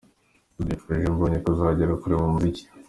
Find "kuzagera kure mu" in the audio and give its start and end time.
1.45-2.27